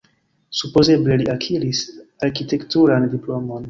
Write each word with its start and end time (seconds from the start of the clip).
Supozeble 0.59 1.19
li 1.23 1.29
akiris 1.35 1.85
arkitekturan 2.31 3.11
diplomon. 3.17 3.59